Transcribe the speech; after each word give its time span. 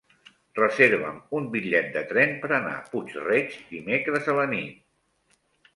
Reserva'm 0.59 1.19
un 1.39 1.49
bitllet 1.57 1.91
de 1.99 2.03
tren 2.13 2.33
per 2.41 2.49
anar 2.59 2.75
a 2.79 2.83
Puig-reig 2.95 3.61
dimecres 3.77 4.33
a 4.35 4.41
la 4.43 4.53
nit. 4.57 4.85